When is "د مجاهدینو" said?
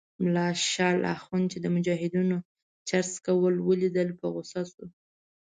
1.61-2.37